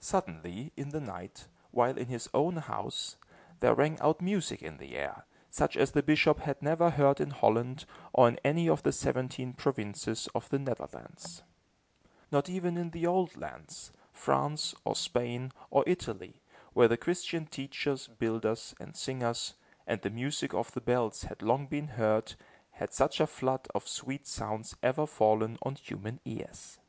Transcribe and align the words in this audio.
Suddenly, 0.00 0.72
in 0.76 0.88
the 0.88 0.98
night, 0.98 1.46
while 1.70 1.96
in 1.96 2.06
his 2.08 2.28
own 2.34 2.56
house, 2.56 3.18
there 3.60 3.72
rang 3.72 4.00
out 4.00 4.20
music 4.20 4.60
in 4.64 4.78
the 4.78 4.96
air, 4.96 5.26
such 5.48 5.76
as 5.76 5.92
the 5.92 6.02
bishop 6.02 6.40
had 6.40 6.60
never 6.60 6.90
heard 6.90 7.20
in 7.20 7.30
Holland, 7.30 7.84
or 8.12 8.26
in 8.26 8.40
any 8.42 8.68
of 8.68 8.82
the 8.82 8.90
seventeen 8.90 9.52
provinces 9.52 10.28
of 10.34 10.48
the 10.48 10.58
Netherlands. 10.58 11.44
Not 12.32 12.48
even 12.48 12.76
in 12.76 12.90
the 12.90 13.06
old 13.06 13.36
lands, 13.36 13.92
France, 14.10 14.74
or 14.84 14.96
Spain, 14.96 15.52
or 15.70 15.84
Italy, 15.86 16.42
where 16.72 16.88
the 16.88 16.96
Christian 16.96 17.46
teachers, 17.46 18.08
builders 18.08 18.74
and 18.80 18.96
singers, 18.96 19.54
and 19.86 20.02
the 20.02 20.10
music 20.10 20.52
of 20.52 20.72
the 20.72 20.80
bells 20.80 21.22
had 21.22 21.42
long 21.42 21.68
been 21.68 21.86
heard, 21.94 22.34
had 22.72 22.92
such 22.92 23.20
a 23.20 23.26
flood 23.28 23.68
of 23.72 23.86
sweet 23.86 24.26
sounds 24.26 24.74
ever 24.82 25.06
fallen 25.06 25.58
on 25.62 25.76
human 25.76 26.18
ears. 26.24 26.80